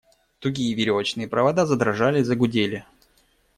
Тугие 0.39 0.73
веревочные 0.73 1.27
провода 1.27 1.67
задрожали, 1.67 2.23
загудели. 2.23 2.85